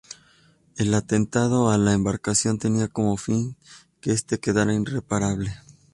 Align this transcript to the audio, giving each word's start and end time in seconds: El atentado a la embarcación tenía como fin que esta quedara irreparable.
El 0.77 0.95
atentado 0.95 1.69
a 1.69 1.77
la 1.77 1.93
embarcación 1.93 2.57
tenía 2.57 2.87
como 2.87 3.17
fin 3.17 3.55
que 3.99 4.11
esta 4.13 4.37
quedara 4.39 4.73
irreparable. 4.73 5.53